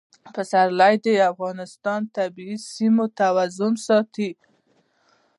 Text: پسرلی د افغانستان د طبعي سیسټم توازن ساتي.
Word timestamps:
پسرلی 0.33 0.95
د 1.05 1.07
افغانستان 1.31 1.99
د 2.05 2.11
طبعي 2.17 2.55
سیسټم 2.75 2.95
توازن 3.19 3.73
ساتي. 3.87 4.29